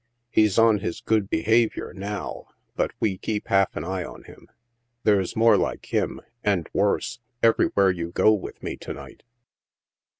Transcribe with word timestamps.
He's 0.31 0.57
on 0.57 0.79
his 0.79 0.99
good 0.99 1.29
behavior, 1.29 1.93
now, 1.93 2.47
bat 2.75 2.89
we 2.99 3.19
keep 3.19 3.49
half 3.49 3.75
an 3.75 3.83
eye 3.83 4.03
on 4.03 4.23
him. 4.23 4.47
There's 5.03 5.35
more 5.35 5.57
like 5.57 5.93
him— 5.93 6.21
and 6.43 6.67
worse— 6.73 7.19
everywhere 7.43 7.91
you 7.91 8.09
go 8.09 8.33
with 8.33 8.63
me 8.63 8.77
to 8.77 8.93
night." 8.93 9.21